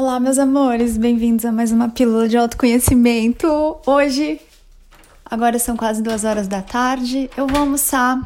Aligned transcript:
Olá, 0.00 0.20
meus 0.20 0.38
amores, 0.38 0.96
bem-vindos 0.96 1.44
a 1.44 1.50
mais 1.50 1.72
uma 1.72 1.88
pílula 1.88 2.28
de 2.28 2.36
autoconhecimento. 2.36 3.48
Hoje, 3.84 4.40
agora 5.24 5.58
são 5.58 5.76
quase 5.76 6.00
duas 6.00 6.22
horas 6.22 6.46
da 6.46 6.62
tarde, 6.62 7.28
eu 7.36 7.48
vou 7.48 7.58
almoçar 7.58 8.16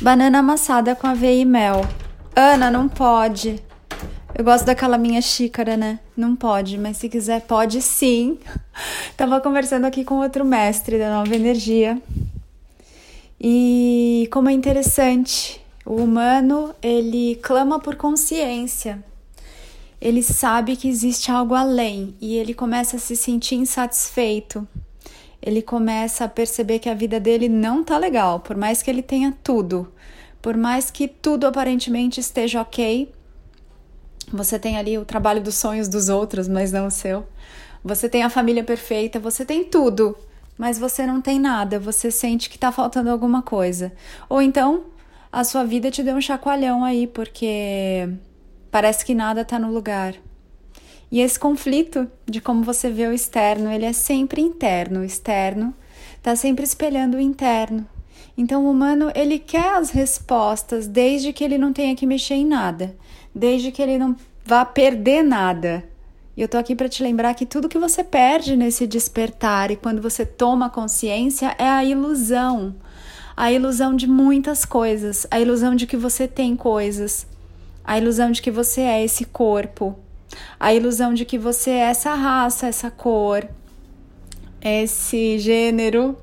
banana 0.00 0.38
amassada 0.38 0.94
com 0.94 1.08
aveia 1.08 1.42
e 1.42 1.44
mel. 1.44 1.84
Ana, 2.36 2.70
não 2.70 2.88
pode. 2.88 3.60
Eu 4.36 4.44
gosto 4.44 4.66
daquela 4.66 4.96
minha 4.96 5.20
xícara, 5.20 5.76
né? 5.76 5.98
Não 6.16 6.36
pode, 6.36 6.78
mas 6.78 6.96
se 6.96 7.08
quiser, 7.08 7.40
pode 7.40 7.82
sim. 7.82 8.38
Tava 9.18 9.40
conversando 9.40 9.84
aqui 9.84 10.04
com 10.04 10.20
outro 10.20 10.44
mestre 10.44 10.96
da 10.96 11.10
Nova 11.10 11.34
Energia. 11.34 12.00
E 13.40 14.28
como 14.30 14.48
é 14.48 14.52
interessante, 14.52 15.60
o 15.84 15.96
humano, 15.96 16.72
ele 16.80 17.34
clama 17.42 17.80
por 17.80 17.96
consciência 17.96 19.02
ele 20.06 20.22
sabe 20.22 20.76
que 20.76 20.86
existe 20.86 21.32
algo 21.32 21.52
além 21.52 22.14
e 22.20 22.36
ele 22.36 22.54
começa 22.54 22.94
a 22.94 23.00
se 23.00 23.16
sentir 23.16 23.56
insatisfeito. 23.56 24.64
Ele 25.42 25.60
começa 25.60 26.24
a 26.24 26.28
perceber 26.28 26.78
que 26.78 26.88
a 26.88 26.94
vida 26.94 27.18
dele 27.18 27.48
não 27.48 27.82
tá 27.82 27.98
legal, 27.98 28.38
por 28.38 28.56
mais 28.56 28.84
que 28.84 28.88
ele 28.88 29.02
tenha 29.02 29.36
tudo, 29.42 29.92
por 30.40 30.56
mais 30.56 30.92
que 30.92 31.08
tudo 31.08 31.44
aparentemente 31.44 32.20
esteja 32.20 32.60
ok. 32.60 33.12
Você 34.32 34.60
tem 34.60 34.76
ali 34.76 34.96
o 34.96 35.04
trabalho 35.04 35.42
dos 35.42 35.56
sonhos 35.56 35.88
dos 35.88 36.08
outros, 36.08 36.46
mas 36.46 36.70
não 36.70 36.86
o 36.86 36.90
seu. 36.90 37.26
Você 37.82 38.08
tem 38.08 38.22
a 38.22 38.30
família 38.30 38.62
perfeita, 38.62 39.18
você 39.18 39.44
tem 39.44 39.64
tudo, 39.64 40.16
mas 40.56 40.78
você 40.78 41.04
não 41.04 41.20
tem 41.20 41.40
nada, 41.40 41.80
você 41.80 42.12
sente 42.12 42.48
que 42.48 42.56
tá 42.56 42.70
faltando 42.70 43.10
alguma 43.10 43.42
coisa. 43.42 43.92
Ou 44.28 44.40
então 44.40 44.84
a 45.32 45.42
sua 45.42 45.64
vida 45.64 45.90
te 45.90 46.04
deu 46.04 46.14
um 46.14 46.20
chacoalhão 46.20 46.84
aí, 46.84 47.08
porque 47.08 48.08
Parece 48.76 49.06
que 49.06 49.14
nada 49.14 49.40
está 49.40 49.58
no 49.58 49.72
lugar. 49.72 50.16
E 51.10 51.22
esse 51.22 51.40
conflito 51.40 52.06
de 52.26 52.42
como 52.42 52.62
você 52.62 52.90
vê 52.90 53.06
o 53.06 53.12
externo, 53.14 53.72
ele 53.72 53.86
é 53.86 53.92
sempre 53.94 54.42
interno. 54.42 55.00
O 55.00 55.02
externo 55.02 55.74
está 56.18 56.36
sempre 56.36 56.62
espelhando 56.62 57.16
o 57.16 57.20
interno. 57.20 57.88
Então 58.36 58.66
o 58.66 58.70
humano, 58.70 59.10
ele 59.14 59.38
quer 59.38 59.76
as 59.76 59.88
respostas 59.88 60.86
desde 60.86 61.32
que 61.32 61.42
ele 61.42 61.56
não 61.56 61.72
tenha 61.72 61.96
que 61.96 62.04
mexer 62.04 62.34
em 62.34 62.44
nada, 62.44 62.94
desde 63.34 63.72
que 63.72 63.80
ele 63.80 63.96
não 63.96 64.14
vá 64.44 64.62
perder 64.62 65.22
nada. 65.22 65.82
E 66.36 66.42
eu 66.42 66.46
tô 66.46 66.58
aqui 66.58 66.76
para 66.76 66.86
te 66.86 67.02
lembrar 67.02 67.32
que 67.32 67.46
tudo 67.46 67.70
que 67.70 67.78
você 67.78 68.04
perde 68.04 68.58
nesse 68.58 68.86
despertar 68.86 69.70
e 69.70 69.76
quando 69.76 70.02
você 70.02 70.26
toma 70.26 70.68
consciência 70.68 71.56
é 71.58 71.66
a 71.66 71.82
ilusão. 71.82 72.74
A 73.34 73.50
ilusão 73.50 73.96
de 73.96 74.06
muitas 74.06 74.66
coisas, 74.66 75.26
a 75.30 75.40
ilusão 75.40 75.74
de 75.74 75.86
que 75.86 75.96
você 75.96 76.28
tem 76.28 76.54
coisas, 76.54 77.26
a 77.86 77.96
ilusão 77.96 78.32
de 78.32 78.42
que 78.42 78.50
você 78.50 78.80
é 78.80 79.04
esse 79.04 79.24
corpo, 79.24 79.96
a 80.58 80.74
ilusão 80.74 81.14
de 81.14 81.24
que 81.24 81.38
você 81.38 81.70
é 81.70 81.90
essa 81.90 82.12
raça, 82.14 82.66
essa 82.66 82.90
cor, 82.90 83.48
esse 84.60 85.38
gênero, 85.38 86.16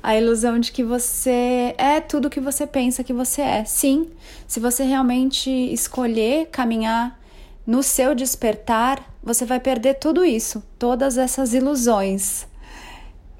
a 0.00 0.16
ilusão 0.16 0.60
de 0.60 0.70
que 0.70 0.84
você 0.84 1.74
é 1.76 2.00
tudo 2.00 2.30
que 2.30 2.38
você 2.38 2.68
pensa 2.68 3.02
que 3.02 3.12
você 3.12 3.42
é. 3.42 3.64
Sim, 3.64 4.10
se 4.46 4.60
você 4.60 4.84
realmente 4.84 5.50
escolher 5.50 6.46
caminhar 6.52 7.18
no 7.66 7.82
seu 7.82 8.14
despertar, 8.14 9.04
você 9.20 9.44
vai 9.44 9.58
perder 9.58 9.94
tudo 9.94 10.24
isso, 10.24 10.62
todas 10.78 11.18
essas 11.18 11.52
ilusões. 11.52 12.46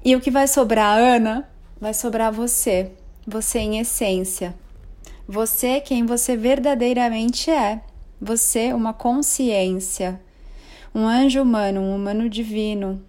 E 0.03 0.17
o 0.17 0.19
que 0.19 0.29
vai 0.29 0.47
sobrar, 0.47 0.97
Ana? 0.97 1.49
Vai 1.79 1.93
sobrar 1.93 2.31
você, 2.31 2.91
você 3.25 3.59
em 3.59 3.79
essência. 3.79 4.53
Você 5.31 5.79
quem 5.79 6.07
você 6.07 6.35
verdadeiramente 6.35 7.51
é. 7.51 7.83
Você, 8.19 8.73
uma 8.73 8.93
consciência, 8.93 10.19
um 10.93 11.05
anjo 11.05 11.43
humano, 11.43 11.81
um 11.81 11.95
humano 11.95 12.27
divino, 12.27 12.99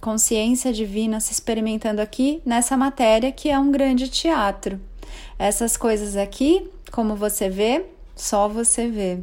consciência 0.00 0.72
divina 0.72 1.18
se 1.18 1.32
experimentando 1.32 2.00
aqui 2.00 2.40
nessa 2.46 2.76
matéria 2.76 3.32
que 3.32 3.50
é 3.50 3.58
um 3.58 3.72
grande 3.72 4.08
teatro. 4.08 4.80
Essas 5.36 5.76
coisas 5.76 6.16
aqui, 6.16 6.70
como 6.92 7.16
você 7.16 7.48
vê, 7.48 7.84
só 8.14 8.48
você 8.48 8.86
vê. 8.86 9.18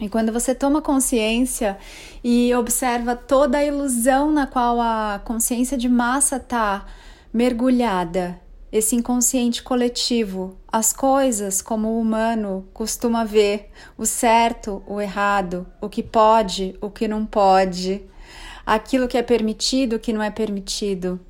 E 0.00 0.08
quando 0.08 0.32
você 0.32 0.54
toma 0.54 0.80
consciência 0.80 1.76
e 2.22 2.54
observa 2.54 3.16
toda 3.16 3.58
a 3.58 3.64
ilusão 3.64 4.30
na 4.30 4.46
qual 4.46 4.80
a 4.80 5.20
consciência 5.24 5.76
de 5.76 5.88
massa 5.88 6.36
está 6.36 6.86
mergulhada 7.32 8.43
esse 8.74 8.96
inconsciente 8.96 9.62
coletivo, 9.62 10.58
as 10.66 10.92
coisas 10.92 11.62
como 11.62 11.86
o 11.90 12.00
humano 12.00 12.66
costuma 12.74 13.22
ver, 13.22 13.70
o 13.96 14.04
certo, 14.04 14.82
o 14.84 15.00
errado, 15.00 15.64
o 15.80 15.88
que 15.88 16.02
pode, 16.02 16.76
o 16.80 16.90
que 16.90 17.06
não 17.06 17.24
pode, 17.24 18.02
aquilo 18.66 19.06
que 19.06 19.16
é 19.16 19.22
permitido, 19.22 19.94
o 19.94 19.98
que 20.00 20.12
não 20.12 20.20
é 20.20 20.28
permitido. 20.28 21.20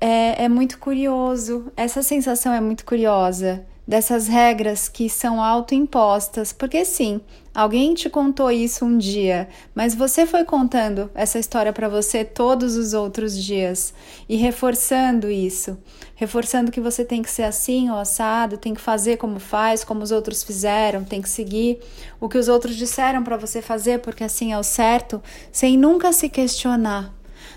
É, 0.00 0.44
é 0.44 0.48
muito 0.48 0.78
curioso, 0.78 1.70
essa 1.76 2.02
sensação 2.02 2.54
é 2.54 2.60
muito 2.60 2.86
curiosa 2.86 3.66
dessas 3.86 4.26
regras 4.26 4.88
que 4.88 5.08
são 5.08 5.40
autoimpostas, 5.40 6.52
porque 6.52 6.84
sim, 6.84 7.20
alguém 7.54 7.94
te 7.94 8.10
contou 8.10 8.50
isso 8.50 8.84
um 8.84 8.98
dia, 8.98 9.48
mas 9.74 9.94
você 9.94 10.26
foi 10.26 10.44
contando 10.44 11.08
essa 11.14 11.38
história 11.38 11.72
para 11.72 11.88
você 11.88 12.24
todos 12.24 12.76
os 12.76 12.94
outros 12.94 13.40
dias 13.40 13.94
e 14.28 14.34
reforçando 14.34 15.30
isso, 15.30 15.78
reforçando 16.16 16.72
que 16.72 16.80
você 16.80 17.04
tem 17.04 17.22
que 17.22 17.30
ser 17.30 17.44
assim 17.44 17.88
ou 17.88 17.96
assado, 17.96 18.58
tem 18.58 18.74
que 18.74 18.80
fazer 18.80 19.18
como 19.18 19.38
faz, 19.38 19.84
como 19.84 20.02
os 20.02 20.10
outros 20.10 20.42
fizeram, 20.42 21.04
tem 21.04 21.22
que 21.22 21.28
seguir 21.28 21.78
o 22.20 22.28
que 22.28 22.38
os 22.38 22.48
outros 22.48 22.74
disseram 22.74 23.22
para 23.22 23.36
você 23.36 23.62
fazer, 23.62 24.00
porque 24.00 24.24
assim 24.24 24.52
é 24.52 24.58
o 24.58 24.64
certo, 24.64 25.22
sem 25.52 25.76
nunca 25.78 26.12
se 26.12 26.28
questionar. 26.28 27.14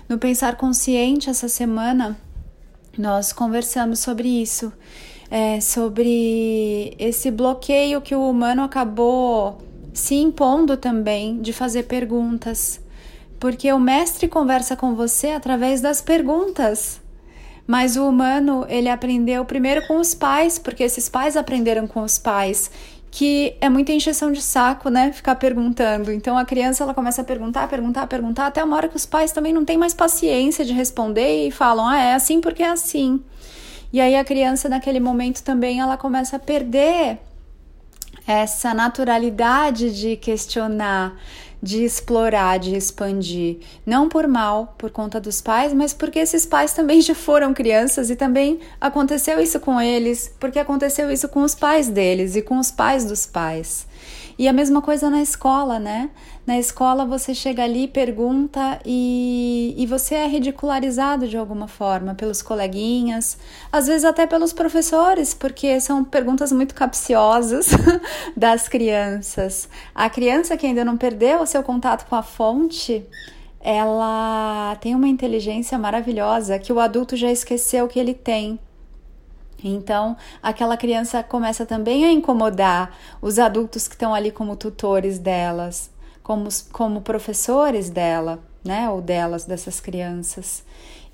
No 0.08 0.18
pensar 0.18 0.56
consciente 0.56 1.28
essa 1.28 1.48
semana, 1.48 2.16
nós 2.96 3.32
conversamos 3.32 3.98
sobre 3.98 4.28
isso 4.28 4.72
é, 5.30 5.60
sobre 5.60 6.94
esse 6.98 7.30
bloqueio 7.30 8.00
que 8.00 8.14
o 8.14 8.28
humano 8.28 8.62
acabou 8.62 9.58
se 9.92 10.16
impondo 10.16 10.76
também 10.76 11.40
de 11.40 11.52
fazer 11.52 11.84
perguntas. 11.84 12.80
Porque 13.38 13.72
o 13.72 13.78
mestre 13.78 14.28
conversa 14.28 14.76
com 14.76 14.94
você 14.94 15.28
através 15.28 15.80
das 15.80 16.02
perguntas. 16.02 17.00
Mas 17.66 17.96
o 17.96 18.08
humano, 18.08 18.66
ele 18.68 18.88
aprendeu 18.88 19.44
primeiro 19.44 19.86
com 19.86 19.98
os 19.98 20.14
pais, 20.14 20.58
porque 20.58 20.82
esses 20.82 21.08
pais 21.08 21.36
aprenderam 21.36 21.86
com 21.86 22.02
os 22.02 22.18
pais 22.18 22.70
que 23.10 23.56
é 23.60 23.68
muita 23.68 23.92
encheção 23.92 24.30
de 24.30 24.40
saco, 24.40 24.88
né? 24.88 25.12
Ficar 25.12 25.34
perguntando. 25.34 26.12
Então 26.12 26.38
a 26.38 26.44
criança 26.44 26.84
ela 26.84 26.94
começa 26.94 27.22
a 27.22 27.24
perguntar, 27.24 27.68
perguntar, 27.68 28.06
perguntar, 28.06 28.46
até 28.46 28.62
uma 28.62 28.76
hora 28.76 28.88
que 28.88 28.96
os 28.96 29.04
pais 29.04 29.32
também 29.32 29.52
não 29.52 29.64
têm 29.64 29.76
mais 29.76 29.92
paciência 29.92 30.64
de 30.64 30.72
responder 30.72 31.48
e 31.48 31.50
falam: 31.50 31.86
ah, 31.86 31.98
é 31.98 32.14
assim 32.14 32.40
porque 32.40 32.62
é 32.62 32.68
assim. 32.68 33.20
E 33.92 34.00
aí 34.00 34.14
a 34.14 34.24
criança 34.24 34.68
naquele 34.68 35.00
momento 35.00 35.42
também 35.42 35.80
ela 35.80 35.96
começa 35.96 36.36
a 36.36 36.38
perder 36.38 37.18
essa 38.26 38.72
naturalidade 38.72 39.98
de 39.98 40.16
questionar, 40.16 41.16
de 41.62 41.84
explorar, 41.84 42.58
de 42.58 42.76
expandir. 42.76 43.58
Não 43.84 44.08
por 44.08 44.28
mal, 44.28 44.74
por 44.78 44.90
conta 44.90 45.20
dos 45.20 45.40
pais, 45.40 45.72
mas 45.72 45.92
porque 45.92 46.20
esses 46.20 46.46
pais 46.46 46.72
também 46.72 47.00
já 47.00 47.14
foram 47.14 47.52
crianças 47.52 48.08
e 48.10 48.16
também 48.16 48.60
aconteceu 48.80 49.40
isso 49.40 49.58
com 49.58 49.80
eles, 49.80 50.32
porque 50.38 50.58
aconteceu 50.58 51.10
isso 51.10 51.28
com 51.28 51.42
os 51.42 51.54
pais 51.54 51.88
deles 51.88 52.36
e 52.36 52.42
com 52.42 52.58
os 52.58 52.70
pais 52.70 53.04
dos 53.04 53.26
pais. 53.26 53.86
E 54.40 54.48
a 54.48 54.54
mesma 54.54 54.80
coisa 54.80 55.10
na 55.10 55.20
escola, 55.20 55.78
né? 55.78 56.08
Na 56.46 56.58
escola 56.58 57.04
você 57.04 57.34
chega 57.34 57.62
ali, 57.62 57.86
pergunta 57.86 58.80
e, 58.86 59.74
e 59.76 59.84
você 59.84 60.14
é 60.14 60.26
ridicularizado 60.26 61.28
de 61.28 61.36
alguma 61.36 61.68
forma 61.68 62.14
pelos 62.14 62.40
coleguinhas, 62.40 63.36
às 63.70 63.86
vezes 63.86 64.02
até 64.02 64.26
pelos 64.26 64.54
professores, 64.54 65.34
porque 65.34 65.78
são 65.78 66.02
perguntas 66.02 66.52
muito 66.52 66.74
capciosas 66.74 67.66
das 68.34 68.66
crianças. 68.66 69.68
A 69.94 70.08
criança 70.08 70.56
que 70.56 70.66
ainda 70.66 70.86
não 70.86 70.96
perdeu 70.96 71.42
o 71.42 71.46
seu 71.46 71.62
contato 71.62 72.08
com 72.08 72.16
a 72.16 72.22
fonte, 72.22 73.04
ela 73.60 74.74
tem 74.80 74.94
uma 74.94 75.06
inteligência 75.06 75.78
maravilhosa 75.78 76.58
que 76.58 76.72
o 76.72 76.80
adulto 76.80 77.14
já 77.14 77.30
esqueceu 77.30 77.86
que 77.86 77.98
ele 78.00 78.14
tem. 78.14 78.58
Então, 79.62 80.16
aquela 80.42 80.76
criança 80.76 81.22
começa 81.22 81.66
também 81.66 82.04
a 82.04 82.12
incomodar 82.12 82.96
os 83.20 83.38
adultos 83.38 83.86
que 83.86 83.94
estão 83.94 84.14
ali 84.14 84.30
como 84.30 84.56
tutores 84.56 85.18
delas, 85.18 85.90
como, 86.22 86.48
como 86.72 87.00
professores 87.00 87.90
dela, 87.90 88.38
né, 88.64 88.88
ou 88.88 89.00
delas, 89.00 89.44
dessas 89.44 89.80
crianças. 89.80 90.64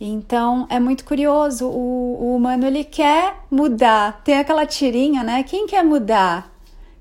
Então, 0.01 0.67
é 0.69 0.79
muito 0.79 1.05
curioso, 1.05 1.67
o, 1.67 2.19
o 2.21 2.37
humano 2.37 2.67
ele 2.67 2.85
quer 2.85 3.35
mudar. 3.51 4.21
Tem 4.23 4.39
aquela 4.39 4.67
tirinha, 4.67 5.23
né? 5.23 5.43
Quem 5.43 5.67
quer 5.67 5.83
mudar? 5.83 6.53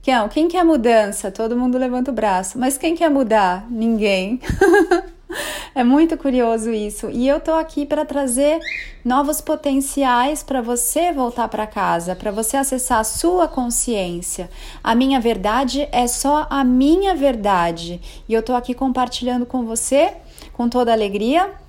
Quem, 0.01 0.15
quem 0.30 0.47
quer 0.47 0.63
mudança? 0.63 1.30
Todo 1.30 1.57
mundo 1.57 1.77
levanta 1.77 2.12
o 2.12 2.13
braço. 2.13 2.57
Mas 2.57 2.77
quem 2.77 2.95
quer 2.95 3.09
mudar? 3.09 3.65
Ninguém. 3.69 4.39
É 5.74 5.84
muito 5.84 6.18
curioso 6.18 6.72
isso. 6.72 7.10
E 7.10 7.28
eu 7.28 7.40
tô 7.40 7.54
aqui 7.54 7.86
para 7.86 8.06
trazer 8.06 8.60
novos 9.04 9.42
potenciais 9.42 10.42
para 10.42 10.62
você 10.62 11.12
voltar 11.12 11.48
para 11.48 11.68
casa, 11.68 12.16
para 12.16 12.32
você 12.32 12.58
acessar 12.58 13.00
a 13.00 13.04
sua 13.04 13.48
consciência. 13.48 14.50
A 14.84 14.96
minha 14.96 15.20
verdade 15.20 15.88
é 15.92 16.08
só 16.08 16.48
a 16.50 16.64
minha 16.64 17.16
verdade. 17.16 18.02
E 18.28 18.34
eu 18.34 18.42
tô 18.42 18.56
aqui 18.56 18.74
compartilhando 18.74 19.46
com 19.46 19.66
você 19.66 20.14
com 20.54 20.70
toda 20.70 20.94
alegria 20.94 21.65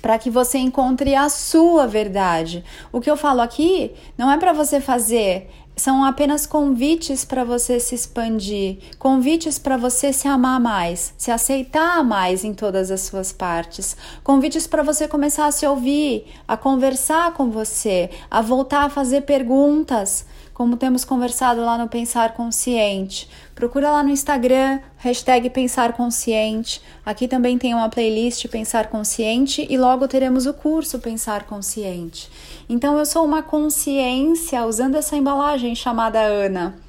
para 0.00 0.18
que 0.18 0.30
você 0.30 0.58
encontre 0.58 1.14
a 1.14 1.28
sua 1.28 1.86
verdade. 1.86 2.64
O 2.92 3.00
que 3.00 3.10
eu 3.10 3.16
falo 3.16 3.40
aqui 3.40 3.92
não 4.16 4.30
é 4.30 4.36
para 4.36 4.52
você 4.52 4.80
fazer, 4.80 5.48
são 5.78 6.04
apenas 6.04 6.46
convites 6.46 7.24
para 7.24 7.44
você 7.44 7.78
se 7.78 7.94
expandir, 7.94 8.78
convites 8.98 9.58
para 9.58 9.76
você 9.76 10.12
se 10.12 10.26
amar 10.26 10.60
mais, 10.60 11.14
se 11.16 11.30
aceitar 11.30 12.02
mais 12.02 12.44
em 12.44 12.52
todas 12.52 12.90
as 12.90 13.02
suas 13.02 13.32
partes, 13.32 13.96
convites 14.24 14.66
para 14.66 14.82
você 14.82 15.06
começar 15.06 15.46
a 15.46 15.52
se 15.52 15.66
ouvir, 15.66 16.26
a 16.46 16.56
conversar 16.56 17.32
com 17.32 17.50
você, 17.50 18.10
a 18.30 18.42
voltar 18.42 18.84
a 18.86 18.90
fazer 18.90 19.22
perguntas 19.22 20.26
como 20.58 20.76
temos 20.76 21.04
conversado 21.04 21.60
lá 21.64 21.78
no 21.78 21.86
Pensar 21.86 22.34
Consciente. 22.34 23.30
Procura 23.54 23.92
lá 23.92 24.02
no 24.02 24.10
Instagram, 24.10 24.80
hashtag 24.96 25.48
Pensar 25.50 25.92
Consciente. 25.92 26.82
Aqui 27.06 27.28
também 27.28 27.56
tem 27.56 27.72
uma 27.74 27.88
playlist 27.88 28.48
Pensar 28.48 28.88
Consciente 28.88 29.64
e 29.70 29.78
logo 29.78 30.08
teremos 30.08 30.46
o 30.46 30.52
curso 30.52 30.98
Pensar 30.98 31.44
Consciente. 31.44 32.28
Então 32.68 32.98
eu 32.98 33.06
sou 33.06 33.24
uma 33.24 33.40
consciência 33.40 34.66
usando 34.66 34.96
essa 34.96 35.16
embalagem 35.16 35.76
chamada 35.76 36.18
Ana 36.18 36.87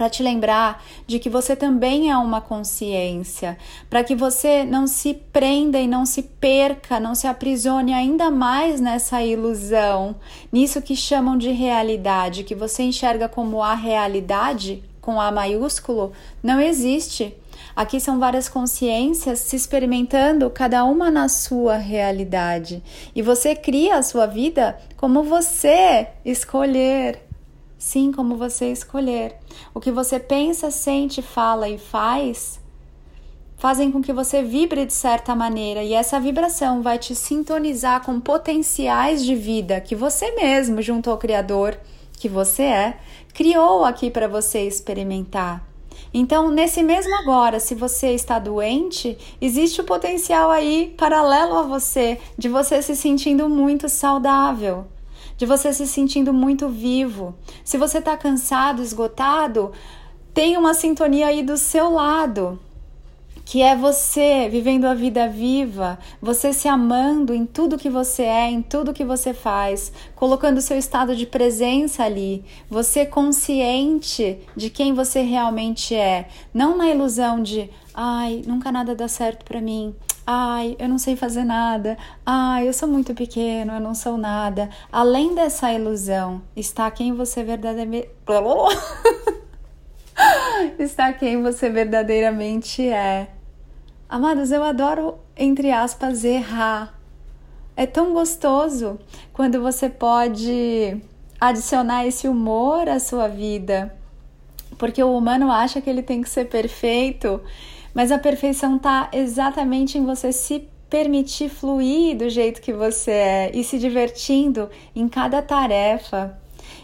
para 0.00 0.08
te 0.08 0.22
lembrar 0.22 0.82
de 1.06 1.18
que 1.18 1.28
você 1.28 1.54
também 1.54 2.10
é 2.10 2.16
uma 2.16 2.40
consciência, 2.40 3.58
para 3.90 4.02
que 4.02 4.14
você 4.14 4.64
não 4.64 4.86
se 4.86 5.12
prenda 5.12 5.78
e 5.78 5.86
não 5.86 6.06
se 6.06 6.22
perca, 6.22 6.98
não 6.98 7.14
se 7.14 7.26
aprisione 7.26 7.92
ainda 7.92 8.30
mais 8.30 8.80
nessa 8.80 9.22
ilusão, 9.22 10.16
nisso 10.50 10.80
que 10.80 10.96
chamam 10.96 11.36
de 11.36 11.50
realidade, 11.50 12.44
que 12.44 12.54
você 12.54 12.82
enxerga 12.82 13.28
como 13.28 13.62
a 13.62 13.74
realidade 13.74 14.82
com 15.02 15.20
A 15.20 15.30
maiúsculo, 15.30 16.12
não 16.42 16.58
existe. 16.58 17.34
Aqui 17.76 18.00
são 18.00 18.18
várias 18.18 18.48
consciências 18.48 19.40
se 19.40 19.54
experimentando, 19.54 20.48
cada 20.48 20.82
uma 20.82 21.10
na 21.10 21.28
sua 21.28 21.76
realidade. 21.76 22.82
E 23.14 23.20
você 23.20 23.54
cria 23.54 23.96
a 23.96 24.02
sua 24.02 24.24
vida 24.24 24.78
como 24.96 25.22
você 25.22 26.06
escolher. 26.24 27.29
Sim, 27.80 28.12
como 28.12 28.36
você 28.36 28.70
escolher. 28.70 29.38
O 29.72 29.80
que 29.80 29.90
você 29.90 30.20
pensa, 30.20 30.70
sente, 30.70 31.22
fala 31.22 31.66
e 31.66 31.78
faz 31.78 32.60
fazem 33.56 33.92
com 33.92 34.00
que 34.00 34.10
você 34.10 34.42
vibre 34.42 34.86
de 34.86 34.92
certa 34.94 35.34
maneira 35.34 35.82
e 35.82 35.92
essa 35.92 36.18
vibração 36.18 36.80
vai 36.80 36.98
te 36.98 37.14
sintonizar 37.14 38.02
com 38.02 38.18
potenciais 38.18 39.22
de 39.22 39.34
vida 39.34 39.82
que 39.82 39.94
você 39.94 40.34
mesmo, 40.34 40.80
junto 40.80 41.10
ao 41.10 41.18
Criador, 41.18 41.78
que 42.14 42.26
você 42.26 42.62
é, 42.62 42.98
criou 43.34 43.84
aqui 43.84 44.10
para 44.10 44.26
você 44.26 44.66
experimentar. 44.66 45.62
Então, 46.12 46.50
nesse 46.50 46.82
mesmo 46.82 47.14
agora, 47.16 47.60
se 47.60 47.74
você 47.74 48.14
está 48.14 48.38
doente, 48.38 49.18
existe 49.42 49.82
o 49.82 49.84
potencial 49.84 50.50
aí 50.50 50.94
paralelo 50.96 51.58
a 51.58 51.62
você 51.62 52.18
de 52.38 52.48
você 52.48 52.80
se 52.80 52.96
sentindo 52.96 53.46
muito 53.46 53.90
saudável 53.90 54.86
de 55.40 55.46
você 55.46 55.72
se 55.72 55.86
sentindo 55.86 56.34
muito 56.34 56.68
vivo. 56.68 57.34
Se 57.64 57.78
você 57.78 57.96
está 57.96 58.14
cansado, 58.14 58.82
esgotado, 58.82 59.72
tem 60.34 60.54
uma 60.58 60.74
sintonia 60.74 61.28
aí 61.28 61.42
do 61.42 61.56
seu 61.56 61.88
lado, 61.90 62.60
que 63.42 63.62
é 63.62 63.74
você 63.74 64.50
vivendo 64.50 64.84
a 64.84 64.92
vida 64.92 65.26
viva, 65.26 65.98
você 66.20 66.52
se 66.52 66.68
amando 66.68 67.32
em 67.32 67.46
tudo 67.46 67.78
que 67.78 67.88
você 67.88 68.24
é, 68.24 68.50
em 68.50 68.60
tudo 68.60 68.92
que 68.92 69.02
você 69.02 69.32
faz, 69.32 69.90
colocando 70.14 70.60
seu 70.60 70.76
estado 70.76 71.16
de 71.16 71.24
presença 71.24 72.04
ali, 72.04 72.44
você 72.68 73.06
consciente 73.06 74.40
de 74.54 74.68
quem 74.68 74.92
você 74.92 75.22
realmente 75.22 75.94
é, 75.94 76.28
não 76.52 76.76
na 76.76 76.90
ilusão 76.90 77.42
de, 77.42 77.70
ai, 77.94 78.42
nunca 78.46 78.70
nada 78.70 78.94
dá 78.94 79.08
certo 79.08 79.46
para 79.46 79.58
mim. 79.58 79.94
Ai, 80.32 80.76
eu 80.78 80.88
não 80.88 80.96
sei 80.96 81.16
fazer 81.16 81.42
nada. 81.42 81.98
Ai, 82.24 82.68
eu 82.68 82.72
sou 82.72 82.88
muito 82.88 83.12
pequeno, 83.14 83.72
eu 83.72 83.80
não 83.80 83.96
sou 83.96 84.16
nada. 84.16 84.70
Além 84.92 85.34
dessa 85.34 85.72
ilusão, 85.72 86.40
está 86.54 86.88
quem 86.88 87.12
você 87.12 87.42
verdadeiramente. 87.42 88.08
está 90.78 91.12
quem 91.12 91.42
você 91.42 91.68
verdadeiramente 91.68 92.88
é. 92.88 93.28
Amados, 94.08 94.52
eu 94.52 94.62
adoro, 94.62 95.18
entre 95.36 95.72
aspas, 95.72 96.22
errar. 96.22 96.94
É 97.76 97.84
tão 97.84 98.12
gostoso 98.12 99.00
quando 99.32 99.60
você 99.60 99.88
pode 99.88 100.96
adicionar 101.40 102.06
esse 102.06 102.28
humor 102.28 102.88
à 102.88 103.00
sua 103.00 103.26
vida. 103.26 103.98
Porque 104.78 105.02
o 105.02 105.12
humano 105.12 105.50
acha 105.50 105.80
que 105.80 105.90
ele 105.90 106.04
tem 106.04 106.22
que 106.22 106.30
ser 106.30 106.44
perfeito 106.44 107.42
mas 107.94 108.12
a 108.12 108.18
perfeição 108.18 108.76
está 108.76 109.08
exatamente 109.12 109.98
em 109.98 110.04
você 110.04 110.32
se 110.32 110.68
permitir 110.88 111.48
fluir 111.48 112.16
do 112.16 112.28
jeito 112.28 112.60
que 112.60 112.72
você 112.72 113.10
é 113.10 113.50
e 113.54 113.62
se 113.62 113.78
divertindo 113.78 114.68
em 114.94 115.08
cada 115.08 115.40
tarefa, 115.40 116.38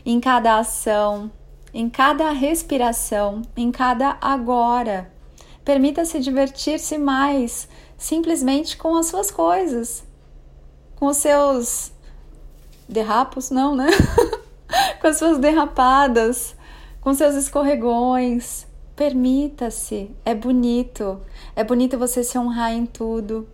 em 0.04 0.20
cada 0.20 0.58
ação, 0.58 1.30
em 1.74 1.90
cada 1.90 2.30
respiração, 2.30 3.42
em 3.56 3.70
cada 3.72 4.16
agora. 4.20 5.12
Permita-se 5.64 6.20
divertir-se 6.20 6.96
mais, 6.96 7.68
simplesmente 7.98 8.76
com 8.76 8.96
as 8.96 9.06
suas 9.06 9.30
coisas, 9.32 10.04
com 10.94 11.06
os 11.06 11.16
seus 11.16 11.92
derrapos, 12.88 13.50
não, 13.50 13.74
né? 13.74 13.88
com 15.00 15.08
as 15.08 15.18
suas 15.18 15.38
derrapadas, 15.38 16.54
com 17.00 17.12
seus 17.12 17.34
escorregões, 17.34 18.66
Permita-se, 18.96 20.10
é 20.24 20.34
bonito. 20.34 21.20
É 21.54 21.62
bonito 21.62 21.98
você 21.98 22.24
se 22.24 22.38
honrar 22.38 22.72
em 22.72 22.86
tudo. 22.86 23.46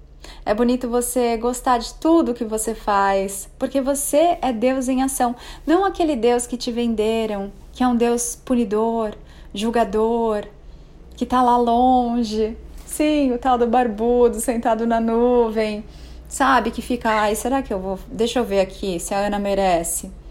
É 0.46 0.54
bonito 0.54 0.88
você 0.88 1.36
gostar 1.36 1.78
de 1.78 1.94
tudo 1.94 2.32
que 2.32 2.44
você 2.44 2.76
faz, 2.76 3.50
porque 3.58 3.80
você 3.80 4.38
é 4.40 4.52
Deus 4.52 4.88
em 4.88 5.02
ação, 5.02 5.34
não 5.66 5.84
aquele 5.84 6.14
Deus 6.14 6.46
que 6.46 6.56
te 6.56 6.70
venderam, 6.70 7.52
que 7.72 7.82
é 7.82 7.88
um 7.88 7.96
Deus 7.96 8.36
punidor, 8.36 9.16
julgador, 9.52 10.46
que 11.16 11.26
tá 11.26 11.42
lá 11.42 11.56
longe. 11.56 12.56
Sim, 12.86 13.32
o 13.32 13.38
tal 13.38 13.58
do 13.58 13.66
barbudo 13.66 14.38
sentado 14.38 14.86
na 14.86 15.00
nuvem, 15.00 15.84
sabe? 16.28 16.70
Que 16.70 16.80
fica, 16.80 17.10
ai, 17.10 17.34
será 17.34 17.62
que 17.62 17.74
eu 17.74 17.80
vou. 17.80 17.98
Deixa 18.06 18.38
eu 18.38 18.44
ver 18.44 18.60
aqui 18.60 19.00
se 19.00 19.12
a 19.12 19.26
Ana 19.26 19.40
merece. 19.40 20.21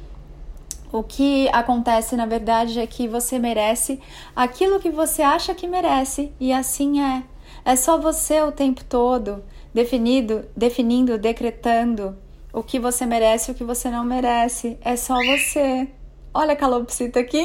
O 0.91 1.03
que 1.03 1.47
acontece 1.53 2.15
na 2.17 2.25
verdade 2.25 2.79
é 2.79 2.85
que 2.85 3.07
você 3.07 3.39
merece 3.39 3.99
aquilo 4.35 4.79
que 4.79 4.89
você 4.89 5.21
acha 5.21 5.55
que 5.55 5.67
merece 5.67 6.33
e 6.39 6.51
assim 6.51 7.01
é. 7.01 7.23
É 7.63 7.75
só 7.75 7.97
você 7.97 8.41
o 8.41 8.51
tempo 8.51 8.83
todo 8.83 9.43
definido, 9.73 10.45
definindo, 10.55 11.17
decretando 11.17 12.17
o 12.51 12.61
que 12.61 12.79
você 12.79 13.05
merece 13.05 13.51
e 13.51 13.53
o 13.53 13.55
que 13.55 13.63
você 13.63 13.89
não 13.89 14.03
merece. 14.03 14.77
É 14.81 14.95
só 14.97 15.15
você. 15.15 15.87
Olha 16.33 16.53
a 16.53 16.55
calopsita 16.57 17.19
aqui. 17.21 17.43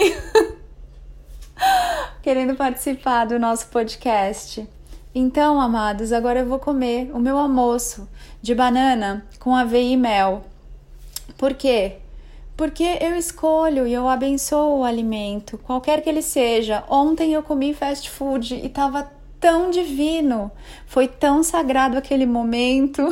Querendo 2.23 2.56
participar 2.56 3.26
do 3.26 3.38
nosso 3.38 3.68
podcast. 3.68 4.68
Então, 5.14 5.61
amados, 5.61 6.12
agora 6.12 6.40
eu 6.40 6.47
vou 6.47 6.59
comer 6.59 7.11
o 7.14 7.18
meu 7.18 7.38
almoço 7.38 8.09
de 8.42 8.54
banana 8.54 9.25
com 9.38 9.54
aveia 9.54 9.92
e 9.92 9.97
mel. 9.97 10.44
Por 11.38 11.54
quê? 11.54 11.99
Porque 12.56 12.98
eu 13.00 13.14
escolho 13.16 13.86
e 13.86 13.92
eu 13.92 14.08
abençoo 14.08 14.78
o 14.78 14.84
alimento, 14.84 15.58
qualquer 15.58 16.00
que 16.00 16.08
ele 16.08 16.22
seja. 16.22 16.82
Ontem 16.88 17.34
eu 17.34 17.42
comi 17.42 17.75
fast 17.75 18.08
food 18.08 18.54
e 18.54 18.66
estava 18.66 19.10
tão 19.38 19.70
divino, 19.70 20.50
foi 20.86 21.06
tão 21.06 21.42
sagrado 21.42 21.98
aquele 21.98 22.25
momento, 22.25 23.02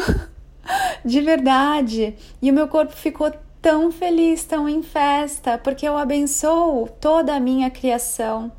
de 1.04 1.20
verdade. 1.20 2.16
E 2.40 2.50
o 2.50 2.54
meu 2.54 2.68
corpo 2.68 2.92
ficou 2.92 3.30
tão 3.60 3.92
feliz, 3.92 4.44
tão 4.44 4.66
em 4.68 4.82
festa, 4.82 5.58
porque 5.58 5.86
eu 5.86 5.96
abençoo 5.96 6.88
toda 6.98 7.34
a 7.34 7.40
minha 7.40 7.70
criação. 7.70 8.50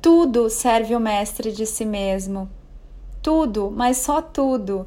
Tudo 0.00 0.48
serve 0.48 0.96
o 0.96 1.00
mestre 1.00 1.52
de 1.52 1.66
si 1.66 1.84
mesmo. 1.84 2.48
Tudo, 3.22 3.70
mas 3.70 3.98
só 3.98 4.22
tudo. 4.22 4.86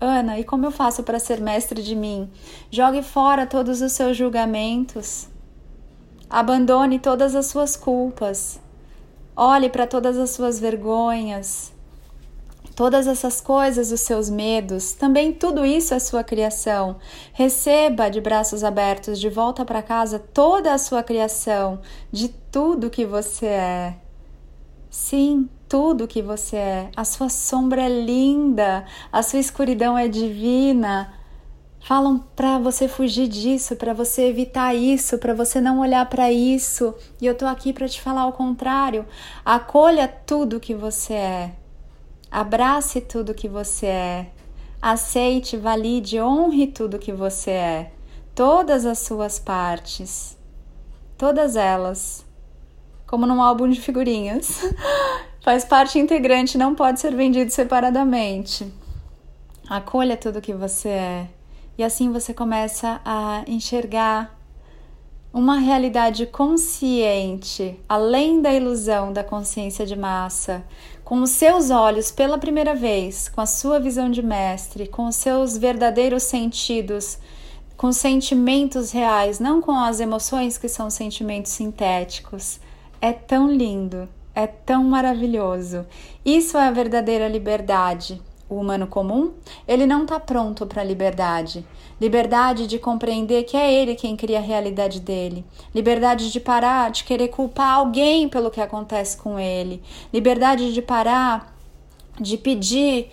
Ana, 0.00 0.38
e 0.38 0.44
como 0.44 0.66
eu 0.66 0.70
faço 0.70 1.02
para 1.02 1.18
ser 1.18 1.40
mestre 1.40 1.82
de 1.82 1.96
mim? 1.96 2.30
Jogue 2.70 3.02
fora 3.02 3.46
todos 3.46 3.80
os 3.80 3.92
seus 3.92 4.16
julgamentos. 4.16 5.28
Abandone 6.28 6.98
todas 6.98 7.34
as 7.34 7.46
suas 7.46 7.76
culpas. 7.76 8.60
Olhe 9.34 9.70
para 9.70 9.86
todas 9.86 10.18
as 10.18 10.30
suas 10.30 10.58
vergonhas. 10.58 11.72
Todas 12.74 13.06
essas 13.06 13.40
coisas, 13.40 13.90
os 13.90 14.02
seus 14.02 14.28
medos, 14.28 14.92
também 14.92 15.32
tudo 15.32 15.64
isso 15.64 15.94
é 15.94 15.98
sua 15.98 16.22
criação. 16.22 16.96
Receba 17.32 18.10
de 18.10 18.20
braços 18.20 18.62
abertos 18.62 19.18
de 19.18 19.30
volta 19.30 19.64
para 19.64 19.80
casa 19.80 20.18
toda 20.18 20.74
a 20.74 20.78
sua 20.78 21.02
criação, 21.02 21.80
de 22.12 22.28
tudo 22.28 22.90
que 22.90 23.06
você 23.06 23.46
é. 23.46 23.96
Sim, 24.90 25.48
tudo 25.68 26.08
que 26.08 26.22
você 26.22 26.56
é. 26.56 26.90
A 26.96 27.04
sua 27.04 27.28
sombra 27.28 27.82
é 27.82 27.88
linda, 27.88 28.84
a 29.12 29.22
sua 29.22 29.38
escuridão 29.38 29.96
é 29.96 30.08
divina. 30.08 31.12
Falam 31.80 32.18
para 32.34 32.58
você 32.58 32.88
fugir 32.88 33.28
disso, 33.28 33.76
para 33.76 33.92
você 33.92 34.22
evitar 34.22 34.74
isso, 34.74 35.18
para 35.18 35.34
você 35.34 35.60
não 35.60 35.78
olhar 35.78 36.04
para 36.06 36.32
isso. 36.32 36.94
E 37.20 37.26
eu 37.26 37.34
tô 37.36 37.46
aqui 37.46 37.72
para 37.72 37.88
te 37.88 38.00
falar 38.00 38.26
o 38.26 38.32
contrário. 38.32 39.06
Acolha 39.44 40.08
tudo 40.08 40.58
que 40.58 40.74
você 40.74 41.14
é. 41.14 41.52
Abrace 42.30 43.00
tudo 43.00 43.34
que 43.34 43.48
você 43.48 43.86
é. 43.86 44.30
Aceite, 44.82 45.56
valide, 45.56 46.20
honre 46.20 46.66
tudo 46.66 46.98
que 46.98 47.12
você 47.12 47.50
é. 47.50 47.92
Todas 48.34 48.84
as 48.84 48.98
suas 48.98 49.38
partes. 49.38 50.36
Todas 51.16 51.54
elas. 51.54 52.26
Como 53.06 53.26
num 53.26 53.40
álbum 53.40 53.68
de 53.68 53.80
figurinhas. 53.80 54.60
Faz 55.46 55.64
parte 55.64 55.96
integrante, 55.96 56.58
não 56.58 56.74
pode 56.74 56.98
ser 56.98 57.14
vendido 57.14 57.52
separadamente. 57.52 58.66
Acolha 59.68 60.16
tudo 60.16 60.40
que 60.40 60.52
você 60.52 60.88
é. 60.88 61.28
E 61.78 61.84
assim 61.84 62.10
você 62.10 62.34
começa 62.34 63.00
a 63.04 63.44
enxergar 63.46 64.36
uma 65.32 65.56
realidade 65.56 66.26
consciente, 66.26 67.78
além 67.88 68.42
da 68.42 68.52
ilusão 68.52 69.12
da 69.12 69.22
consciência 69.22 69.86
de 69.86 69.94
massa, 69.94 70.64
com 71.04 71.22
os 71.22 71.30
seus 71.30 71.70
olhos 71.70 72.10
pela 72.10 72.38
primeira 72.38 72.74
vez, 72.74 73.28
com 73.28 73.40
a 73.40 73.46
sua 73.46 73.78
visão 73.78 74.10
de 74.10 74.24
mestre, 74.24 74.88
com 74.88 75.06
os 75.06 75.14
seus 75.14 75.56
verdadeiros 75.56 76.24
sentidos, 76.24 77.18
com 77.76 77.92
sentimentos 77.92 78.90
reais, 78.90 79.38
não 79.38 79.62
com 79.62 79.78
as 79.78 80.00
emoções 80.00 80.58
que 80.58 80.66
são 80.66 80.90
sentimentos 80.90 81.52
sintéticos. 81.52 82.58
É 83.00 83.12
tão 83.12 83.48
lindo, 83.48 84.08
é 84.36 84.46
tão 84.46 84.84
maravilhoso. 84.84 85.84
Isso 86.24 86.56
é 86.56 86.68
a 86.68 86.70
verdadeira 86.70 87.26
liberdade 87.26 88.22
o 88.48 88.56
humano 88.56 88.86
comum, 88.86 89.32
ele 89.66 89.86
não 89.86 90.02
está 90.02 90.20
pronto 90.20 90.66
para 90.66 90.82
a 90.82 90.84
liberdade. 90.84 91.66
Liberdade 92.00 92.66
de 92.66 92.78
compreender 92.78 93.44
que 93.44 93.56
é 93.56 93.72
ele 93.72 93.94
quem 93.94 94.16
cria 94.16 94.38
a 94.38 94.42
realidade 94.42 95.00
dele. 95.00 95.44
Liberdade 95.74 96.30
de 96.30 96.38
parar 96.38 96.90
de 96.90 97.04
querer 97.04 97.28
culpar 97.28 97.74
alguém 97.74 98.28
pelo 98.28 98.50
que 98.50 98.60
acontece 98.60 99.16
com 99.16 99.38
ele. 99.38 99.82
Liberdade 100.12 100.72
de 100.72 100.80
parar 100.80 101.54
de 102.20 102.38
pedir, 102.38 103.10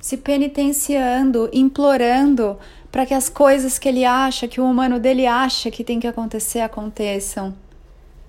se 0.00 0.16
penitenciando, 0.16 1.48
implorando 1.52 2.58
para 2.92 3.06
que 3.06 3.14
as 3.14 3.28
coisas 3.28 3.78
que 3.78 3.88
ele 3.88 4.04
acha, 4.04 4.46
que 4.46 4.60
o 4.60 4.64
humano 4.64 5.00
dele 5.00 5.26
acha 5.26 5.70
que 5.70 5.82
tem 5.82 5.98
que 5.98 6.06
acontecer, 6.06 6.60
aconteçam. 6.60 7.54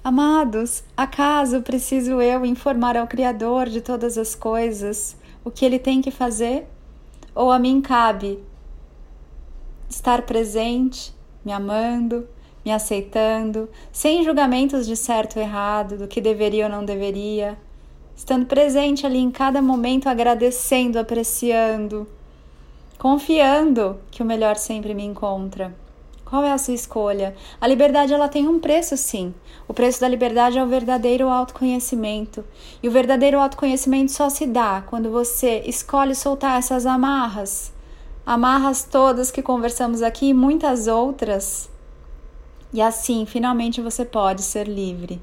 Amados, 0.03 0.84
acaso 0.98 1.62
preciso 1.62 2.22
eu 2.22 2.46
informar 2.46 2.98
ao 2.98 3.08
Criador 3.08 3.70
de 3.70 3.81
todas 3.81 4.17
as 4.17 4.34
coisas? 4.34 5.15
o 5.43 5.50
que 5.50 5.65
ele 5.65 5.79
tem 5.79 6.01
que 6.01 6.12
fazer, 6.12 6.67
ou 7.34 7.51
a 7.51 7.58
mim 7.58 7.81
cabe 7.81 8.39
estar 9.89 10.22
presente, 10.24 11.13
me 11.43 11.51
amando, 11.51 12.27
me 12.63 12.72
aceitando, 12.72 13.67
sem 13.91 14.24
julgamentos 14.24 14.86
de 14.86 14.96
certo 14.96 15.38
ou 15.38 15.41
errado, 15.41 15.98
do 15.98 16.08
que 16.08 16.22
deveria 16.22 16.65
ou 16.65 16.72
não 16.72 16.86
deveria, 16.86 17.58
estando 18.15 18.46
presente 18.46 19.05
ali 19.05 19.17
em 19.17 19.31
cada 19.31 19.62
momento, 19.62 20.08
agradecendo, 20.08 21.00
apreciando, 21.00 22.08
confiando 23.00 24.00
que 24.12 24.22
o 24.22 24.25
melhor 24.25 24.58
sempre 24.58 24.93
me 24.93 25.03
encontra. 25.03 25.74
Qual 26.32 26.46
é 26.46 26.54
a 26.54 26.58
sua 26.58 26.74
escolha? 26.74 27.36
A 27.60 27.68
liberdade 27.68 28.14
ela 28.14 28.30
tem 28.30 28.48
um 28.48 28.58
preço, 28.58 28.96
sim. 28.96 29.34
O 29.68 29.74
preço 29.74 30.00
da 30.00 30.08
liberdade 30.08 30.58
é 30.58 30.64
o 30.64 30.68
verdadeiro 30.68 31.28
autoconhecimento. 31.28 32.46
E 32.82 32.88
o 32.88 32.92
verdadeiro 32.92 33.38
autoconhecimento 33.38 34.14
só 34.14 34.30
se 34.30 34.48
dá 34.48 34.82
quando 34.88 35.12
você 35.12 35.62
escolhe 35.66 36.16
soltar 36.16 36.58
essas 36.58 36.86
amarras. 36.86 37.74
Amarras 38.26 38.88
todas 38.90 39.30
que 39.30 39.42
conversamos 39.42 40.02
aqui 40.02 40.28
e 40.28 40.34
muitas 40.34 40.88
outras. 40.88 41.70
E 42.72 42.82
assim, 42.82 43.26
finalmente 43.26 43.82
você 43.82 44.06
pode 44.06 44.42
ser 44.42 44.70
livre. 44.70 45.22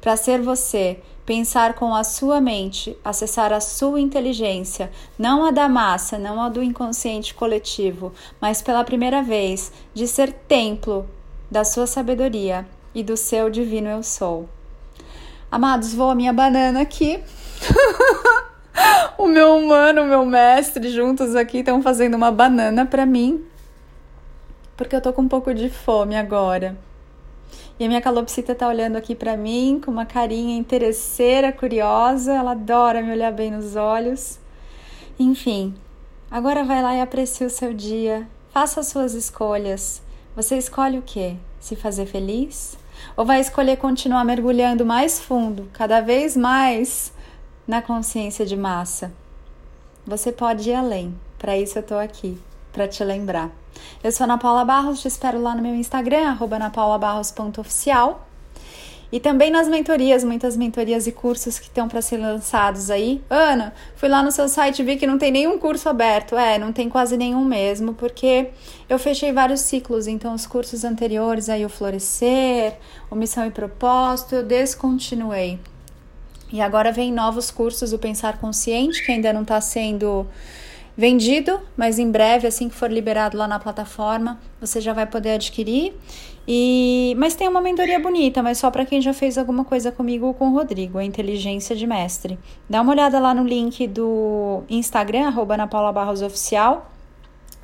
Para 0.00 0.16
ser 0.16 0.40
você, 0.40 1.00
pensar 1.26 1.74
com 1.74 1.94
a 1.94 2.04
sua 2.04 2.40
mente, 2.40 2.96
acessar 3.04 3.52
a 3.52 3.60
sua 3.60 4.00
inteligência, 4.00 4.90
não 5.18 5.44
a 5.44 5.50
da 5.50 5.68
massa, 5.68 6.18
não 6.18 6.40
a 6.40 6.48
do 6.48 6.62
inconsciente 6.62 7.34
coletivo, 7.34 8.14
mas 8.40 8.62
pela 8.62 8.84
primeira 8.84 9.22
vez 9.22 9.70
de 9.92 10.06
ser 10.06 10.32
templo 10.32 11.08
da 11.50 11.64
sua 11.64 11.86
sabedoria 11.86 12.66
e 12.94 13.02
do 13.02 13.16
seu 13.16 13.50
divino 13.50 13.88
eu 13.88 14.02
sou. 14.02 14.48
Amados, 15.50 15.92
vou 15.92 16.10
a 16.10 16.14
minha 16.14 16.32
banana 16.32 16.80
aqui. 16.80 17.20
o 19.18 19.26
meu 19.26 19.56
humano, 19.56 20.02
o 20.02 20.06
meu 20.06 20.24
mestre 20.24 20.88
juntos 20.90 21.34
aqui 21.34 21.58
estão 21.58 21.82
fazendo 21.82 22.14
uma 22.14 22.30
banana 22.30 22.86
para 22.86 23.04
mim. 23.04 23.44
Porque 24.76 24.94
eu 24.94 25.00
tô 25.00 25.12
com 25.12 25.22
um 25.22 25.28
pouco 25.28 25.52
de 25.52 25.68
fome 25.68 26.16
agora. 26.16 26.87
E 27.78 27.84
a 27.84 27.88
minha 27.88 28.00
calopsita 28.00 28.56
tá 28.56 28.66
olhando 28.66 28.96
aqui 28.96 29.14
para 29.14 29.36
mim 29.36 29.80
com 29.82 29.90
uma 29.90 30.04
carinha 30.04 30.58
interesseira, 30.58 31.52
curiosa. 31.52 32.32
Ela 32.32 32.50
adora 32.50 33.00
me 33.00 33.12
olhar 33.12 33.32
bem 33.32 33.52
nos 33.52 33.76
olhos. 33.76 34.40
Enfim, 35.18 35.74
agora 36.28 36.64
vai 36.64 36.82
lá 36.82 36.94
e 36.96 37.00
aprecie 37.00 37.46
o 37.46 37.50
seu 37.50 37.72
dia. 37.72 38.26
Faça 38.50 38.80
as 38.80 38.88
suas 38.88 39.14
escolhas. 39.14 40.02
Você 40.34 40.58
escolhe 40.58 40.98
o 40.98 41.02
quê? 41.02 41.36
Se 41.60 41.76
fazer 41.76 42.06
feliz? 42.06 42.76
Ou 43.16 43.24
vai 43.24 43.40
escolher 43.40 43.76
continuar 43.76 44.24
mergulhando 44.24 44.84
mais 44.84 45.20
fundo, 45.20 45.68
cada 45.72 46.00
vez 46.00 46.36
mais 46.36 47.12
na 47.66 47.80
consciência 47.80 48.44
de 48.44 48.56
massa? 48.56 49.12
Você 50.04 50.32
pode 50.32 50.70
ir 50.70 50.74
além. 50.74 51.14
Para 51.38 51.56
isso 51.56 51.78
eu 51.78 51.82
tô 51.82 51.94
aqui, 51.94 52.36
para 52.78 52.86
te 52.86 53.02
lembrar. 53.02 53.50
Eu 54.04 54.12
sou 54.12 54.22
Ana 54.22 54.38
Paula 54.38 54.64
Barros, 54.64 55.02
te 55.02 55.08
espero 55.08 55.42
lá 55.42 55.52
no 55.52 55.60
meu 55.60 55.74
Instagram, 55.74 56.36
anapaulabarros.oficial. 56.38 58.24
E 59.10 59.18
também 59.18 59.50
nas 59.50 59.66
mentorias, 59.66 60.22
muitas 60.22 60.56
mentorias 60.56 61.08
e 61.08 61.12
cursos 61.12 61.58
que 61.58 61.66
estão 61.66 61.88
para 61.88 62.00
ser 62.00 62.18
lançados 62.18 62.88
aí. 62.88 63.20
Ana, 63.28 63.74
fui 63.96 64.08
lá 64.08 64.22
no 64.22 64.30
seu 64.30 64.48
site 64.48 64.78
e 64.78 64.84
vi 64.84 64.96
que 64.96 65.08
não 65.08 65.18
tem 65.18 65.32
nenhum 65.32 65.58
curso 65.58 65.88
aberto. 65.88 66.36
É, 66.36 66.56
não 66.56 66.72
tem 66.72 66.88
quase 66.88 67.16
nenhum 67.16 67.44
mesmo, 67.44 67.94
porque 67.94 68.50
eu 68.88 68.96
fechei 68.96 69.32
vários 69.32 69.62
ciclos. 69.62 70.06
Então, 70.06 70.32
os 70.32 70.46
cursos 70.46 70.84
anteriores, 70.84 71.48
aí 71.48 71.64
o 71.64 71.68
Florescer, 71.68 72.76
o 73.10 73.16
Missão 73.16 73.44
e 73.44 73.50
Propósito, 73.50 74.36
eu 74.36 74.44
descontinuei. 74.44 75.58
E 76.52 76.60
agora 76.60 76.92
vem 76.92 77.12
novos 77.12 77.50
cursos, 77.50 77.92
o 77.92 77.98
Pensar 77.98 78.38
Consciente, 78.38 79.04
que 79.04 79.10
ainda 79.10 79.32
não 79.32 79.42
está 79.42 79.60
sendo 79.60 80.28
vendido, 80.98 81.60
mas 81.76 82.00
em 82.00 82.10
breve, 82.10 82.48
assim 82.48 82.68
que 82.68 82.74
for 82.74 82.90
liberado 82.90 83.38
lá 83.38 83.46
na 83.46 83.60
plataforma, 83.60 84.40
você 84.60 84.80
já 84.80 84.92
vai 84.92 85.06
poder 85.06 85.30
adquirir. 85.30 85.94
E 86.46 87.14
mas 87.16 87.36
tem 87.36 87.46
uma 87.46 87.60
mentoria 87.60 88.00
bonita, 88.00 88.42
mas 88.42 88.58
só 88.58 88.68
para 88.68 88.84
quem 88.84 89.00
já 89.00 89.14
fez 89.14 89.38
alguma 89.38 89.64
coisa 89.64 89.92
comigo 89.92 90.26
ou 90.26 90.34
com 90.34 90.48
o 90.48 90.52
Rodrigo, 90.52 90.98
a 90.98 91.04
inteligência 91.04 91.76
de 91.76 91.86
mestre. 91.86 92.36
Dá 92.68 92.82
uma 92.82 92.90
olhada 92.90 93.20
lá 93.20 93.32
no 93.32 93.44
link 93.44 93.86
do 93.86 94.64
Instagram 94.68 95.30
@napaulabarrosoficial. 95.30 96.90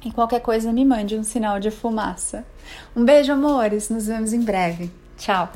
E 0.05 0.13
qualquer 0.13 0.41
coisa 0.41 0.71
me 0.71 0.85
mande 0.85 1.17
um 1.17 1.25
sinal 1.25 1.59
de 1.59 1.71
fumaça. 1.71 2.45
Um 2.95 3.07
beijo, 3.07 3.33
amores. 3.33 3.89
Nos 3.89 4.07
vemos 4.07 4.35
em 4.35 4.41
breve. 4.41 4.91
Tchau. 5.17 5.49